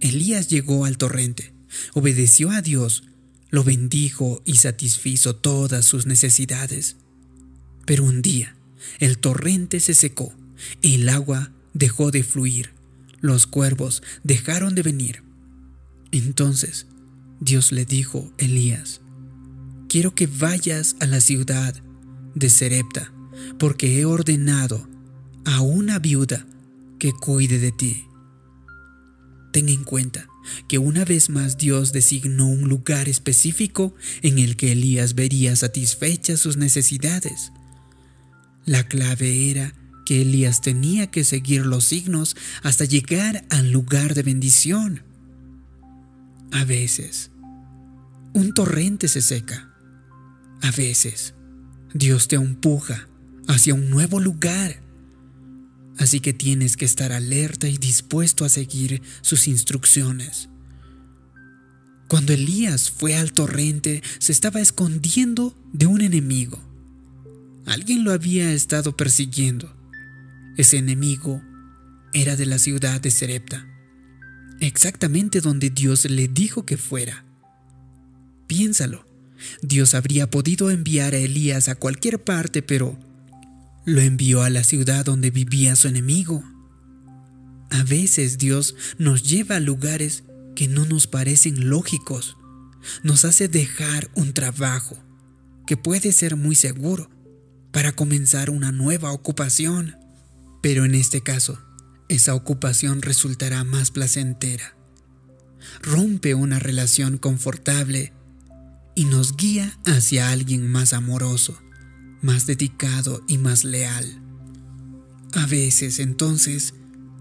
Elías 0.00 0.48
llegó 0.48 0.84
al 0.84 0.96
torrente, 0.96 1.52
obedeció 1.94 2.50
a 2.50 2.62
Dios, 2.62 3.04
lo 3.50 3.64
bendijo 3.64 4.42
y 4.44 4.56
satisfizo 4.56 5.36
todas 5.36 5.84
sus 5.84 6.06
necesidades. 6.06 6.96
Pero 7.84 8.04
un 8.04 8.22
día 8.22 8.56
el 8.98 9.18
torrente 9.18 9.80
se 9.80 9.94
secó, 9.94 10.34
el 10.82 11.08
agua 11.08 11.52
dejó 11.74 12.10
de 12.10 12.22
fluir, 12.22 12.70
los 13.20 13.46
cuervos 13.46 14.02
dejaron 14.24 14.74
de 14.74 14.82
venir. 14.82 15.22
Entonces 16.12 16.86
Dios 17.40 17.72
le 17.72 17.84
dijo, 17.84 18.32
Elías, 18.38 19.00
quiero 19.88 20.14
que 20.14 20.26
vayas 20.26 20.96
a 21.00 21.06
la 21.06 21.20
ciudad 21.20 21.74
de 22.34 22.48
Serepta, 22.48 23.12
porque 23.58 24.00
he 24.00 24.04
ordenado 24.04 24.88
a 25.44 25.60
una 25.60 25.98
viuda 25.98 26.46
que 27.00 27.12
cuide 27.12 27.58
de 27.58 27.72
ti. 27.72 28.04
Ten 29.52 29.68
en 29.68 29.82
cuenta 29.82 30.28
que 30.68 30.78
una 30.78 31.04
vez 31.04 31.28
más 31.30 31.58
Dios 31.58 31.92
designó 31.92 32.46
un 32.46 32.68
lugar 32.68 33.08
específico 33.08 33.94
en 34.22 34.38
el 34.38 34.56
que 34.56 34.72
Elías 34.72 35.16
vería 35.16 35.56
satisfechas 35.56 36.38
sus 36.38 36.56
necesidades. 36.56 37.50
La 38.64 38.86
clave 38.86 39.50
era 39.50 39.74
que 40.06 40.22
Elías 40.22 40.60
tenía 40.60 41.10
que 41.10 41.24
seguir 41.24 41.66
los 41.66 41.84
signos 41.84 42.36
hasta 42.62 42.84
llegar 42.84 43.44
al 43.50 43.72
lugar 43.72 44.14
de 44.14 44.22
bendición. 44.22 45.02
A 46.52 46.64
veces, 46.64 47.30
un 48.34 48.52
torrente 48.54 49.08
se 49.08 49.22
seca. 49.22 49.74
A 50.62 50.70
veces, 50.72 51.34
Dios 51.94 52.28
te 52.28 52.36
empuja 52.36 53.08
hacia 53.48 53.74
un 53.74 53.90
nuevo 53.90 54.20
lugar 54.20 54.89
así 56.00 56.20
que 56.20 56.32
tienes 56.32 56.78
que 56.78 56.86
estar 56.86 57.12
alerta 57.12 57.68
y 57.68 57.76
dispuesto 57.76 58.46
a 58.46 58.48
seguir 58.48 59.02
sus 59.20 59.46
instrucciones. 59.46 60.48
Cuando 62.08 62.32
Elías 62.32 62.90
fue 62.90 63.16
al 63.16 63.32
torrente, 63.32 64.02
se 64.18 64.32
estaba 64.32 64.60
escondiendo 64.60 65.54
de 65.74 65.84
un 65.86 66.00
enemigo. 66.00 66.58
Alguien 67.66 68.02
lo 68.02 68.12
había 68.12 68.50
estado 68.50 68.96
persiguiendo. 68.96 69.76
Ese 70.56 70.78
enemigo 70.78 71.42
era 72.14 72.34
de 72.34 72.46
la 72.46 72.58
ciudad 72.58 72.98
de 73.02 73.10
Serepta, 73.10 73.68
exactamente 74.58 75.42
donde 75.42 75.68
Dios 75.68 76.06
le 76.06 76.28
dijo 76.28 76.64
que 76.64 76.78
fuera. 76.78 77.26
Piénsalo, 78.46 79.06
Dios 79.60 79.94
habría 79.94 80.30
podido 80.30 80.70
enviar 80.70 81.14
a 81.14 81.18
Elías 81.18 81.68
a 81.68 81.74
cualquier 81.74 82.24
parte, 82.24 82.62
pero 82.62 82.98
lo 83.90 84.00
envió 84.00 84.42
a 84.42 84.50
la 84.50 84.62
ciudad 84.62 85.04
donde 85.04 85.30
vivía 85.30 85.74
su 85.74 85.88
enemigo. 85.88 86.44
A 87.70 87.82
veces 87.82 88.38
Dios 88.38 88.76
nos 88.98 89.22
lleva 89.24 89.56
a 89.56 89.60
lugares 89.60 90.22
que 90.54 90.68
no 90.68 90.86
nos 90.86 91.06
parecen 91.06 91.68
lógicos. 91.68 92.36
Nos 93.02 93.24
hace 93.24 93.48
dejar 93.48 94.10
un 94.14 94.32
trabajo 94.32 94.96
que 95.66 95.76
puede 95.76 96.12
ser 96.12 96.36
muy 96.36 96.54
seguro 96.54 97.10
para 97.72 97.92
comenzar 97.92 98.50
una 98.50 98.72
nueva 98.72 99.12
ocupación. 99.12 99.96
Pero 100.62 100.84
en 100.84 100.94
este 100.94 101.20
caso, 101.22 101.58
esa 102.08 102.34
ocupación 102.34 103.02
resultará 103.02 103.64
más 103.64 103.90
placentera. 103.90 104.76
Rompe 105.82 106.34
una 106.34 106.58
relación 106.58 107.18
confortable 107.18 108.12
y 108.94 109.04
nos 109.04 109.36
guía 109.36 109.78
hacia 109.84 110.30
alguien 110.30 110.68
más 110.68 110.92
amoroso 110.92 111.60
más 112.22 112.46
dedicado 112.46 113.22
y 113.28 113.38
más 113.38 113.64
leal. 113.64 114.20
A 115.32 115.46
veces 115.46 115.98
entonces 115.98 116.74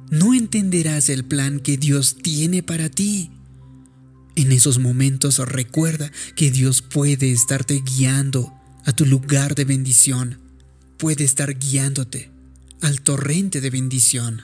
no 0.09 0.33
entenderás 0.33 1.09
el 1.09 1.23
plan 1.23 1.59
que 1.59 1.77
Dios 1.77 2.17
tiene 2.21 2.63
para 2.63 2.89
ti. 2.89 3.31
En 4.35 4.51
esos 4.51 4.79
momentos 4.79 5.37
recuerda 5.39 6.11
que 6.35 6.49
Dios 6.49 6.81
puede 6.81 7.31
estarte 7.31 7.83
guiando 7.85 8.53
a 8.85 8.93
tu 8.93 9.05
lugar 9.05 9.55
de 9.55 9.65
bendición, 9.65 10.39
puede 10.97 11.23
estar 11.23 11.57
guiándote 11.59 12.31
al 12.81 13.01
torrente 13.01 13.61
de 13.61 13.69
bendición. 13.69 14.41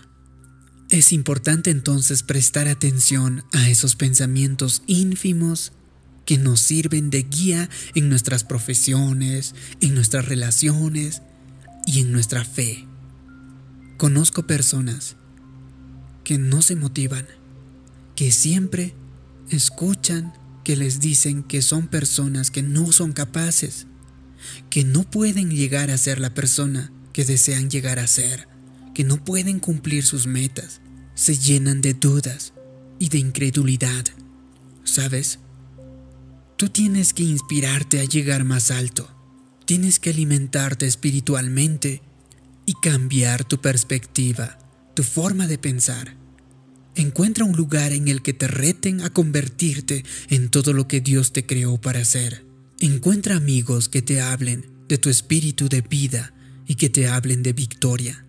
Es 0.89 1.11
importante 1.11 1.71
entonces 1.71 2.21
prestar 2.21 2.67
atención 2.67 3.43
a 3.53 3.69
esos 3.69 3.95
pensamientos 3.95 4.83
ínfimos 4.85 5.71
que 6.25 6.37
nos 6.37 6.59
sirven 6.59 7.09
de 7.09 7.23
guía 7.23 7.69
en 7.93 8.09
nuestras 8.09 8.43
profesiones, 8.43 9.55
en 9.81 9.93
nuestras 9.93 10.27
relaciones 10.27 11.21
y 11.85 12.01
en 12.01 12.11
nuestra 12.11 12.43
fe. 12.43 12.85
Conozco 13.97 14.45
personas 14.45 15.15
que 16.23 16.37
no 16.37 16.61
se 16.61 16.75
motivan, 16.75 17.27
que 18.15 18.31
siempre 18.31 18.95
escuchan 19.49 20.33
que 20.63 20.75
les 20.75 20.99
dicen 20.99 21.43
que 21.43 21.61
son 21.61 21.87
personas 21.87 22.49
que 22.49 22.63
no 22.63 22.91
son 22.91 23.13
capaces, 23.13 23.85
que 24.69 24.83
no 24.83 25.03
pueden 25.03 25.51
llegar 25.51 25.91
a 25.91 25.97
ser 25.97 26.19
la 26.19 26.33
persona 26.33 26.91
que 27.13 27.23
desean 27.23 27.69
llegar 27.69 27.99
a 27.99 28.07
ser, 28.07 28.47
que 28.93 29.03
no 29.03 29.23
pueden 29.23 29.59
cumplir 29.59 30.03
sus 30.03 30.25
metas, 30.27 30.81
se 31.13 31.37
llenan 31.37 31.81
de 31.81 31.93
dudas 31.93 32.53
y 32.99 33.09
de 33.09 33.19
incredulidad. 33.19 34.05
¿Sabes? 34.83 35.39
Tú 36.57 36.69
tienes 36.69 37.13
que 37.13 37.23
inspirarte 37.23 37.99
a 37.99 38.05
llegar 38.05 38.45
más 38.45 38.71
alto. 38.71 39.09
Tienes 39.65 39.99
que 39.99 40.11
alimentarte 40.11 40.85
espiritualmente 40.85 42.01
y 42.65 42.73
cambiar 42.75 43.43
tu 43.43 43.59
perspectiva, 43.59 44.57
tu 44.93 45.03
forma 45.03 45.47
de 45.47 45.57
pensar. 45.57 46.15
Encuentra 46.95 47.43
un 47.43 47.57
lugar 47.57 47.91
en 47.91 48.07
el 48.07 48.21
que 48.21 48.31
te 48.31 48.47
reten 48.47 49.01
a 49.01 49.09
convertirte 49.09 50.05
en 50.29 50.47
todo 50.49 50.71
lo 50.71 50.87
que 50.87 51.01
Dios 51.01 51.33
te 51.33 51.45
creó 51.45 51.79
para 51.81 52.05
ser. 52.05 52.45
Encuentra 52.79 53.35
amigos 53.35 53.89
que 53.89 54.01
te 54.01 54.21
hablen 54.21 54.65
de 54.87 54.97
tu 54.97 55.09
espíritu 55.09 55.67
de 55.67 55.81
vida 55.81 56.33
y 56.67 56.75
que 56.75 56.89
te 56.89 57.09
hablen 57.09 57.43
de 57.43 57.51
victoria. 57.51 58.25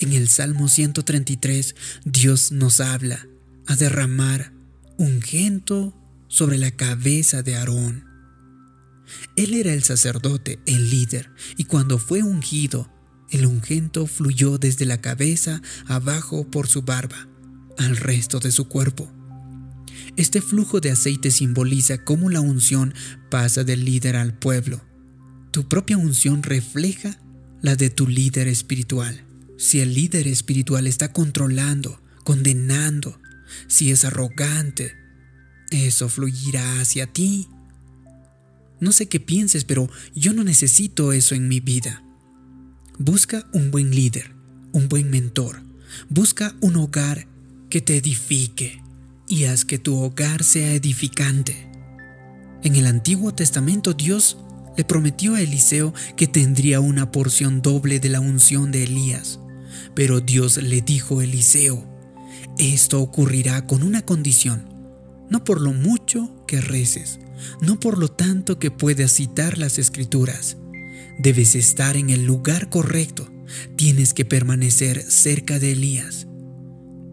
En 0.00 0.12
el 0.12 0.28
Salmo 0.28 0.66
133, 0.66 1.76
Dios 2.04 2.50
nos 2.50 2.80
habla 2.80 3.28
a 3.68 3.76
derramar 3.76 4.52
ungento 4.98 6.01
sobre 6.32 6.56
la 6.56 6.70
cabeza 6.70 7.42
de 7.42 7.56
Aarón. 7.56 8.06
Él 9.36 9.52
era 9.52 9.74
el 9.74 9.82
sacerdote, 9.82 10.60
el 10.64 10.88
líder, 10.88 11.30
y 11.58 11.64
cuando 11.64 11.98
fue 11.98 12.22
ungido, 12.22 12.90
el 13.30 13.44
ungento 13.44 14.06
fluyó 14.06 14.56
desde 14.56 14.86
la 14.86 14.98
cabeza 15.02 15.60
abajo 15.86 16.50
por 16.50 16.68
su 16.68 16.82
barba 16.82 17.28
al 17.76 17.98
resto 17.98 18.40
de 18.40 18.50
su 18.50 18.66
cuerpo. 18.66 19.12
Este 20.16 20.40
flujo 20.40 20.80
de 20.80 20.92
aceite 20.92 21.30
simboliza 21.30 22.02
cómo 22.02 22.30
la 22.30 22.40
unción 22.40 22.94
pasa 23.30 23.62
del 23.62 23.84
líder 23.84 24.16
al 24.16 24.32
pueblo. 24.32 24.80
Tu 25.50 25.68
propia 25.68 25.98
unción 25.98 26.42
refleja 26.42 27.20
la 27.60 27.76
de 27.76 27.90
tu 27.90 28.08
líder 28.08 28.48
espiritual. 28.48 29.26
Si 29.58 29.80
el 29.80 29.92
líder 29.92 30.28
espiritual 30.28 30.86
está 30.86 31.12
controlando, 31.12 32.00
condenando, 32.24 33.20
si 33.68 33.90
es 33.90 34.06
arrogante, 34.06 35.01
eso 35.74 36.08
fluirá 36.08 36.80
hacia 36.80 37.06
ti. 37.06 37.48
No 38.80 38.92
sé 38.92 39.08
qué 39.08 39.20
pienses, 39.20 39.64
pero 39.64 39.88
yo 40.14 40.32
no 40.32 40.44
necesito 40.44 41.12
eso 41.12 41.34
en 41.34 41.48
mi 41.48 41.60
vida. 41.60 42.02
Busca 42.98 43.46
un 43.52 43.70
buen 43.70 43.94
líder, 43.94 44.32
un 44.72 44.88
buen 44.88 45.10
mentor. 45.10 45.62
Busca 46.08 46.54
un 46.60 46.76
hogar 46.76 47.26
que 47.70 47.80
te 47.80 47.96
edifique 47.96 48.82
y 49.28 49.44
haz 49.44 49.64
que 49.64 49.78
tu 49.78 49.98
hogar 49.98 50.44
sea 50.44 50.72
edificante. 50.72 51.70
En 52.62 52.76
el 52.76 52.86
Antiguo 52.86 53.34
Testamento 53.34 53.92
Dios 53.92 54.36
le 54.76 54.84
prometió 54.84 55.34
a 55.34 55.40
Eliseo 55.40 55.92
que 56.16 56.26
tendría 56.26 56.80
una 56.80 57.10
porción 57.10 57.62
doble 57.62 57.98
de 57.98 58.08
la 58.08 58.20
unción 58.20 58.70
de 58.72 58.84
Elías. 58.84 59.40
Pero 59.94 60.20
Dios 60.20 60.56
le 60.62 60.80
dijo 60.80 61.20
a 61.20 61.24
Eliseo, 61.24 61.86
esto 62.58 63.00
ocurrirá 63.00 63.66
con 63.66 63.82
una 63.82 64.02
condición, 64.02 64.64
no 65.32 65.44
por 65.44 65.62
lo 65.62 65.72
mucho 65.72 66.44
que 66.46 66.60
reces, 66.60 67.18
no 67.62 67.80
por 67.80 67.96
lo 67.96 68.08
tanto 68.08 68.58
que 68.58 68.70
puedas 68.70 69.12
citar 69.12 69.56
las 69.56 69.78
escrituras. 69.78 70.58
Debes 71.18 71.54
estar 71.54 71.96
en 71.96 72.10
el 72.10 72.26
lugar 72.26 72.68
correcto, 72.68 73.32
tienes 73.74 74.12
que 74.12 74.26
permanecer 74.26 75.02
cerca 75.02 75.58
de 75.58 75.72
Elías. 75.72 76.26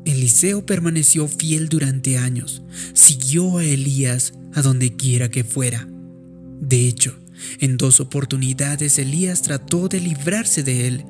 Eliseo 0.04 0.66
permaneció 0.66 1.30
fiel 1.30 1.70
durante 1.70 2.18
años, 2.18 2.62
siguió 2.94 3.60
a 3.60 3.64
Elías 3.64 4.34
a 4.54 4.62
donde 4.62 4.98
quiera 4.98 5.30
que 5.30 5.46
fuera. 5.46 5.88
De 6.60 6.90
hecho, 6.90 7.18
en 7.62 7.78
dos 7.78 8.02
oportunidades 8.02 9.00
Elías 9.00 9.44
trató 9.44 9.88
de 9.88 10.02
librarse 10.02 10.62
de 10.62 10.88
él, 10.88 11.06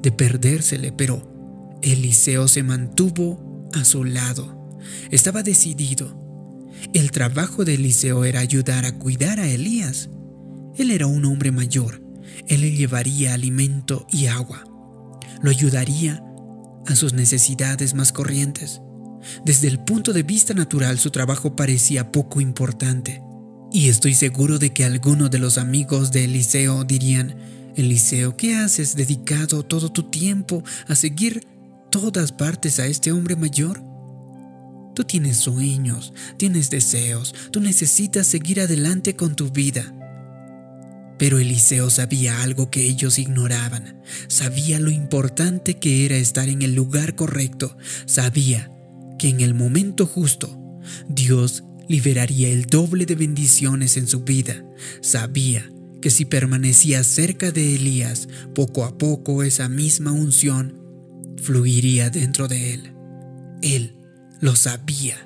de 0.00 0.10
perdérsele, 0.10 0.90
pero 0.90 1.78
Eliseo 1.82 2.48
se 2.48 2.62
mantuvo 2.62 3.68
a 3.74 3.84
su 3.84 4.04
lado. 4.04 4.78
Estaba 5.10 5.42
decidido. 5.42 6.25
El 6.96 7.10
trabajo 7.10 7.66
de 7.66 7.74
Eliseo 7.74 8.24
era 8.24 8.40
ayudar 8.40 8.86
a 8.86 8.98
cuidar 8.98 9.38
a 9.38 9.46
Elías. 9.46 10.08
Él 10.78 10.90
era 10.90 11.06
un 11.06 11.26
hombre 11.26 11.52
mayor. 11.52 12.02
Él 12.48 12.62
le 12.62 12.72
llevaría 12.72 13.34
alimento 13.34 14.06
y 14.10 14.28
agua. 14.28 14.64
Lo 15.42 15.50
ayudaría 15.50 16.24
a 16.86 16.96
sus 16.96 17.12
necesidades 17.12 17.92
más 17.92 18.12
corrientes. 18.12 18.80
Desde 19.44 19.68
el 19.68 19.78
punto 19.78 20.14
de 20.14 20.22
vista 20.22 20.54
natural 20.54 20.98
su 20.98 21.10
trabajo 21.10 21.54
parecía 21.54 22.12
poco 22.12 22.40
importante. 22.40 23.20
Y 23.70 23.90
estoy 23.90 24.14
seguro 24.14 24.58
de 24.58 24.72
que 24.72 24.86
algunos 24.86 25.30
de 25.30 25.38
los 25.38 25.58
amigos 25.58 26.12
de 26.12 26.24
Eliseo 26.24 26.84
dirían, 26.84 27.36
Eliseo, 27.74 28.38
¿qué 28.38 28.56
haces 28.56 28.96
dedicado 28.96 29.64
todo 29.64 29.92
tu 29.92 30.04
tiempo 30.04 30.64
a 30.88 30.94
seguir 30.94 31.46
todas 31.90 32.32
partes 32.32 32.80
a 32.80 32.86
este 32.86 33.12
hombre 33.12 33.36
mayor? 33.36 33.85
Tú 34.96 35.04
tienes 35.04 35.36
sueños, 35.36 36.14
tienes 36.38 36.70
deseos, 36.70 37.34
tú 37.50 37.60
necesitas 37.60 38.26
seguir 38.26 38.62
adelante 38.62 39.14
con 39.14 39.36
tu 39.36 39.50
vida. 39.50 39.94
Pero 41.18 41.38
Eliseo 41.38 41.90
sabía 41.90 42.40
algo 42.40 42.70
que 42.70 42.88
ellos 42.88 43.18
ignoraban. 43.18 44.00
Sabía 44.28 44.80
lo 44.80 44.90
importante 44.90 45.78
que 45.78 46.06
era 46.06 46.16
estar 46.16 46.48
en 46.48 46.62
el 46.62 46.74
lugar 46.74 47.14
correcto. 47.14 47.76
Sabía 48.06 48.72
que 49.18 49.28
en 49.28 49.42
el 49.42 49.52
momento 49.52 50.06
justo 50.06 50.58
Dios 51.10 51.64
liberaría 51.90 52.48
el 52.48 52.64
doble 52.64 53.04
de 53.04 53.16
bendiciones 53.16 53.98
en 53.98 54.06
su 54.06 54.20
vida. 54.20 54.64
Sabía 55.02 55.70
que 56.00 56.08
si 56.08 56.24
permanecía 56.24 57.04
cerca 57.04 57.52
de 57.52 57.74
Elías, 57.74 58.28
poco 58.54 58.86
a 58.86 58.96
poco 58.96 59.42
esa 59.42 59.68
misma 59.68 60.12
unción 60.12 60.80
fluiría 61.36 62.08
dentro 62.08 62.48
de 62.48 62.72
él. 62.72 62.94
Él 63.60 63.95
lo 64.40 64.56
sabía. 64.56 65.16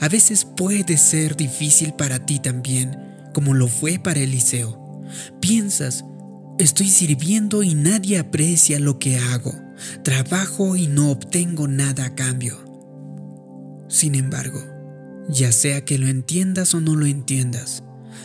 A 0.00 0.08
veces 0.08 0.44
puede 0.44 0.96
ser 0.98 1.36
difícil 1.36 1.92
para 1.94 2.24
ti 2.24 2.38
también, 2.38 2.96
como 3.32 3.54
lo 3.54 3.68
fue 3.68 3.98
para 3.98 4.20
Eliseo. 4.20 5.04
Piensas, 5.40 6.04
estoy 6.58 6.88
sirviendo 6.88 7.62
y 7.62 7.74
nadie 7.74 8.18
aprecia 8.18 8.78
lo 8.78 8.98
que 8.98 9.18
hago. 9.18 9.54
Trabajo 10.02 10.76
y 10.76 10.86
no 10.86 11.10
obtengo 11.10 11.68
nada 11.68 12.06
a 12.06 12.14
cambio. 12.14 12.58
Sin 13.88 14.14
embargo, 14.14 14.64
ya 15.28 15.52
sea 15.52 15.84
que 15.84 15.98
lo 15.98 16.08
entiendas 16.08 16.74
o 16.74 16.80
no 16.80 16.96
lo 16.96 17.06
entiendas, 17.06 17.82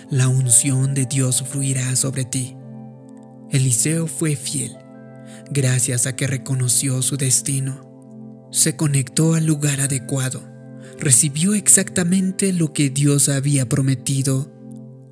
la 0.09 0.27
unción 0.27 0.93
de 0.93 1.05
Dios 1.05 1.43
fluirá 1.47 1.95
sobre 1.95 2.25
ti. 2.25 2.55
Eliseo 3.49 4.07
fue 4.07 4.35
fiel, 4.35 4.77
gracias 5.49 6.07
a 6.07 6.15
que 6.15 6.27
reconoció 6.27 7.01
su 7.01 7.17
destino. 7.17 7.90
Se 8.51 8.75
conectó 8.75 9.33
al 9.33 9.45
lugar 9.45 9.79
adecuado, 9.79 10.43
recibió 10.99 11.53
exactamente 11.53 12.51
lo 12.51 12.73
que 12.73 12.89
Dios 12.89 13.29
había 13.29 13.69
prometido, 13.69 14.51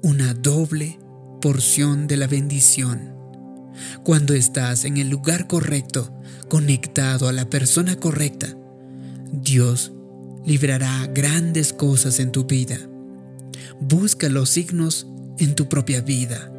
una 0.02 0.34
doble 0.34 1.00
porción 1.42 2.08
de 2.08 2.18
la 2.18 2.28
bendición. 2.28 3.16
Cuando 4.04 4.34
estás 4.34 4.84
en 4.84 4.98
el 4.98 5.10
lugar 5.10 5.48
correcto, 5.48 6.14
conectado 6.50 7.30
a 7.30 7.32
la 7.32 7.50
persona 7.50 7.96
correcta, 7.96 8.58
Dios 9.32 9.94
librará 10.46 11.08
grandes 11.08 11.72
cosas 11.72 12.20
en 12.20 12.32
tu 12.32 12.46
vida. 12.46 12.78
Busca 13.80 14.28
los 14.28 14.50
signos 14.50 15.08
en 15.38 15.56
tu 15.56 15.70
propia 15.70 16.02
vida. 16.02 16.52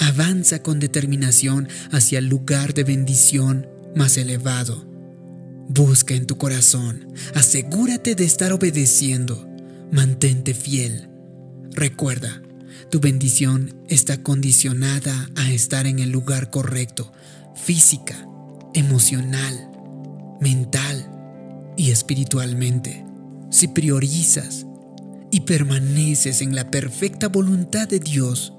Avanza 0.00 0.62
con 0.62 0.80
determinación 0.80 1.68
hacia 1.90 2.18
el 2.18 2.28
lugar 2.28 2.72
de 2.72 2.84
bendición 2.84 3.66
más 3.94 4.16
elevado. 4.16 4.93
Busca 5.68 6.14
en 6.14 6.26
tu 6.26 6.36
corazón. 6.36 7.08
Asegúrate 7.34 8.14
de 8.14 8.24
estar 8.24 8.52
obedeciendo. 8.52 9.48
Mantente 9.90 10.54
fiel. 10.54 11.08
Recuerda, 11.72 12.42
tu 12.90 13.00
bendición 13.00 13.82
está 13.88 14.22
condicionada 14.22 15.30
a 15.36 15.50
estar 15.50 15.86
en 15.86 15.98
el 15.98 16.10
lugar 16.10 16.50
correcto, 16.50 17.12
física, 17.56 18.26
emocional, 18.74 19.70
mental 20.40 21.10
y 21.76 21.90
espiritualmente. 21.90 23.04
Si 23.50 23.68
priorizas 23.68 24.66
y 25.30 25.40
permaneces 25.40 26.42
en 26.42 26.54
la 26.54 26.70
perfecta 26.70 27.28
voluntad 27.28 27.88
de 27.88 27.98
Dios, 27.98 28.52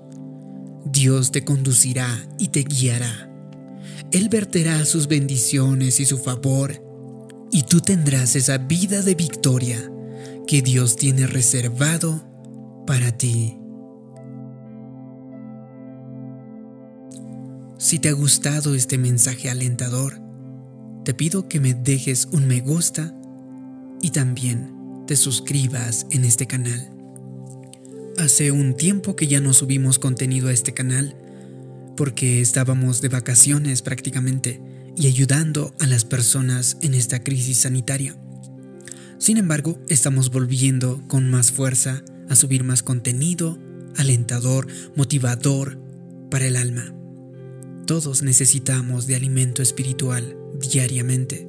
Dios 0.85 1.31
te 1.31 1.43
conducirá 1.43 2.27
y 2.37 2.49
te 2.49 2.63
guiará. 2.63 3.31
Él 4.11 4.29
verterá 4.29 4.85
sus 4.85 5.07
bendiciones 5.07 5.99
y 5.99 6.05
su 6.05 6.17
favor, 6.17 6.84
y 7.55 7.63
tú 7.63 7.79
tendrás 7.79 8.35
esa 8.35 8.57
vida 8.57 9.01
de 9.01 9.15
victoria 9.15 9.79
que 10.45 10.61
Dios 10.61 10.97
tiene 10.97 11.25
reservado 11.25 12.21
para 12.85 13.13
ti. 13.13 13.57
Si 17.77 17.97
te 17.99 18.09
ha 18.09 18.11
gustado 18.11 18.75
este 18.75 18.97
mensaje 18.97 19.49
alentador, 19.49 20.19
te 21.05 21.13
pido 21.13 21.47
que 21.47 21.61
me 21.61 21.73
dejes 21.73 22.27
un 22.33 22.45
me 22.45 22.59
gusta 22.59 23.15
y 24.01 24.09
también 24.09 25.05
te 25.07 25.15
suscribas 25.15 26.07
en 26.11 26.25
este 26.25 26.47
canal. 26.47 26.89
Hace 28.17 28.51
un 28.51 28.75
tiempo 28.75 29.15
que 29.15 29.27
ya 29.27 29.39
no 29.39 29.53
subimos 29.53 29.97
contenido 29.97 30.49
a 30.49 30.51
este 30.51 30.73
canal 30.73 31.15
porque 31.95 32.41
estábamos 32.41 32.99
de 32.99 33.07
vacaciones 33.07 33.81
prácticamente 33.81 34.59
y 34.97 35.07
ayudando 35.07 35.73
a 35.79 35.87
las 35.87 36.05
personas 36.05 36.77
en 36.81 36.93
esta 36.93 37.23
crisis 37.23 37.59
sanitaria. 37.59 38.15
Sin 39.17 39.37
embargo, 39.37 39.79
estamos 39.89 40.31
volviendo 40.31 41.01
con 41.07 41.29
más 41.29 41.51
fuerza 41.51 42.03
a 42.29 42.35
subir 42.35 42.63
más 42.63 42.83
contenido 42.83 43.57
alentador, 43.97 44.67
motivador 44.95 45.79
para 46.29 46.45
el 46.45 46.55
alma. 46.55 46.93
Todos 47.85 48.23
necesitamos 48.23 49.07
de 49.07 49.15
alimento 49.15 49.61
espiritual 49.61 50.35
diariamente. 50.59 51.47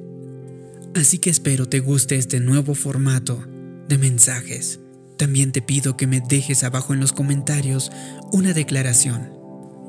Así 0.95 1.19
que 1.19 1.29
espero 1.29 1.67
te 1.67 1.79
guste 1.79 2.15
este 2.15 2.39
nuevo 2.39 2.73
formato 2.73 3.45
de 3.87 3.97
mensajes. 3.97 4.79
También 5.17 5.51
te 5.51 5.61
pido 5.61 5.97
que 5.97 6.07
me 6.07 6.21
dejes 6.21 6.63
abajo 6.63 6.93
en 6.93 6.99
los 6.99 7.11
comentarios 7.11 7.91
una 8.31 8.53
declaración. 8.53 9.31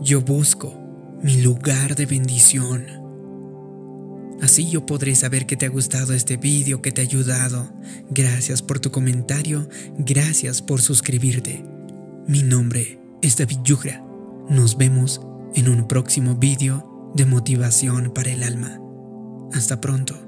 Yo 0.00 0.20
busco 0.22 0.78
mi 1.22 1.42
lugar 1.42 1.96
de 1.96 2.06
bendición. 2.06 3.07
Así 4.40 4.70
yo 4.70 4.86
podré 4.86 5.14
saber 5.14 5.46
que 5.46 5.56
te 5.56 5.66
ha 5.66 5.68
gustado 5.68 6.12
este 6.12 6.36
vídeo, 6.36 6.80
que 6.80 6.92
te 6.92 7.00
ha 7.00 7.04
ayudado. 7.04 7.72
Gracias 8.10 8.62
por 8.62 8.78
tu 8.78 8.90
comentario, 8.90 9.68
gracias 9.98 10.62
por 10.62 10.80
suscribirte. 10.80 11.64
Mi 12.26 12.42
nombre 12.42 13.00
es 13.20 13.36
David 13.36 13.58
Yugra. 13.64 14.04
Nos 14.48 14.76
vemos 14.76 15.20
en 15.54 15.68
un 15.68 15.88
próximo 15.88 16.36
vídeo 16.36 17.12
de 17.14 17.26
motivación 17.26 18.12
para 18.14 18.30
el 18.30 18.42
alma. 18.42 18.80
Hasta 19.52 19.80
pronto. 19.80 20.27